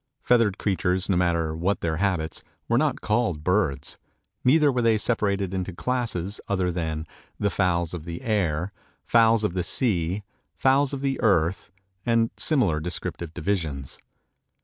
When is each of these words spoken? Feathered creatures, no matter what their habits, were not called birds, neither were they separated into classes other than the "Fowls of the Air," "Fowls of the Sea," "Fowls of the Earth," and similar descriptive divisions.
Feathered 0.23 0.57
creatures, 0.57 1.09
no 1.09 1.15
matter 1.15 1.55
what 1.55 1.81
their 1.81 1.97
habits, 1.97 2.43
were 2.67 2.79
not 2.79 3.01
called 3.01 3.43
birds, 3.43 3.99
neither 4.43 4.71
were 4.71 4.81
they 4.81 4.97
separated 4.97 5.53
into 5.53 5.73
classes 5.73 6.41
other 6.47 6.71
than 6.71 7.05
the 7.39 7.51
"Fowls 7.51 7.93
of 7.93 8.03
the 8.03 8.23
Air," 8.23 8.73
"Fowls 9.05 9.43
of 9.43 9.53
the 9.53 9.63
Sea," 9.63 10.23
"Fowls 10.57 10.91
of 10.91 11.01
the 11.01 11.21
Earth," 11.21 11.71
and 12.03 12.31
similar 12.35 12.79
descriptive 12.79 13.31
divisions. 13.35 13.99